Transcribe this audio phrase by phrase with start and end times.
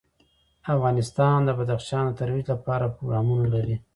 [0.73, 3.75] افغانستان د بدخشان د ترویج لپاره پروګرامونه لري.